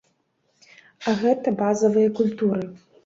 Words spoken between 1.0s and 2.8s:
А гэта базавыя культуры.